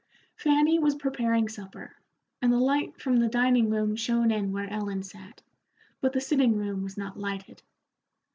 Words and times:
Fanny 0.35 0.79
was 0.79 0.95
preparing 0.95 1.47
supper, 1.47 1.95
and 2.41 2.51
the 2.51 2.57
light 2.57 2.99
from 2.99 3.17
the 3.17 3.29
dining 3.29 3.69
room 3.69 3.95
shone 3.95 4.31
in 4.31 4.51
where 4.51 4.67
Ellen 4.67 5.03
sat, 5.03 5.43
but 6.01 6.11
the 6.11 6.19
sitting 6.21 6.55
room 6.57 6.81
was 6.81 6.97
not 6.97 7.19
lighted. 7.19 7.61